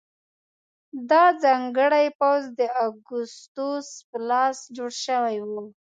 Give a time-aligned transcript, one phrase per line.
[1.09, 5.51] دا ځانګړی پوځ د اګوستوس په لاس جوړ شوی و.